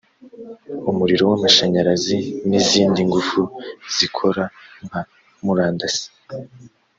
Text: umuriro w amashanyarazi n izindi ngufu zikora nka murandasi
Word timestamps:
umuriro 0.89 1.23
w 1.29 1.33
amashanyarazi 1.37 2.17
n 2.47 2.51
izindi 2.59 2.99
ngufu 3.09 3.41
zikora 3.95 4.43
nka 4.87 5.01
murandasi 5.45 6.07